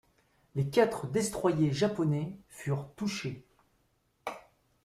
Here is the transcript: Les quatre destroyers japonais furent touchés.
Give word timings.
Les 0.55 0.67
quatre 0.67 1.05
destroyers 1.05 1.71
japonais 1.71 2.35
furent 2.49 2.91
touchés. 2.95 3.45